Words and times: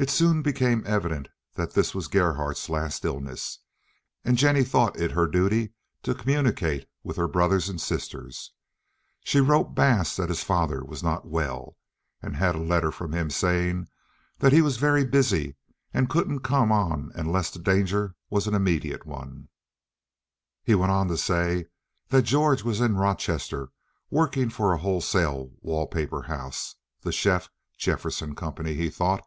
It 0.00 0.10
soon 0.10 0.42
became 0.42 0.84
evident 0.86 1.26
that 1.54 1.72
this 1.74 1.92
was 1.92 2.06
Gerhardt's 2.06 2.68
last 2.68 3.04
illness, 3.04 3.58
and 4.24 4.38
Jennie 4.38 4.62
thought 4.62 4.96
it 4.96 5.10
her 5.10 5.26
duty 5.26 5.72
to 6.04 6.14
communicate 6.14 6.88
with 7.02 7.16
her 7.16 7.26
brothers 7.26 7.68
and 7.68 7.80
sisters. 7.80 8.52
She 9.24 9.40
wrote 9.40 9.74
Bass 9.74 10.14
that 10.14 10.28
his 10.28 10.44
father 10.44 10.84
was 10.84 11.02
not 11.02 11.26
well, 11.26 11.76
and 12.22 12.36
had 12.36 12.54
a 12.54 12.58
letter 12.58 12.92
from 12.92 13.12
him 13.12 13.28
saying 13.28 13.88
that 14.38 14.52
he 14.52 14.62
was 14.62 14.76
very 14.76 15.04
busy 15.04 15.56
and 15.92 16.08
couldn't 16.08 16.44
come 16.44 16.70
on 16.70 17.10
unless 17.16 17.50
the 17.50 17.58
danger 17.58 18.14
was 18.30 18.46
an 18.46 18.54
immediate 18.54 19.04
one. 19.04 19.48
He 20.62 20.76
went 20.76 20.92
on 20.92 21.08
to 21.08 21.16
say 21.18 21.66
that 22.10 22.22
George 22.22 22.62
was 22.62 22.80
in 22.80 22.94
Rochester, 22.94 23.72
working 24.10 24.48
for 24.48 24.72
a 24.72 24.78
wholesale 24.78 25.54
wall 25.60 25.88
paper 25.88 26.22
house—the 26.22 27.10
Sheff 27.10 27.48
Jefferson 27.76 28.36
Company, 28.36 28.74
he 28.74 28.90
thought. 28.90 29.24